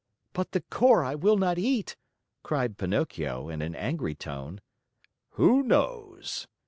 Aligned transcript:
"But 0.33 0.53
the 0.53 0.61
core 0.61 1.03
I 1.03 1.13
will 1.13 1.37
not 1.37 1.59
eat!" 1.59 1.95
cried 2.41 2.75
Pinocchio 2.79 3.49
in 3.49 3.61
an 3.61 3.75
angry 3.75 4.15
tone. 4.15 4.59
"Who 5.33 5.61
knows?" 5.61 6.47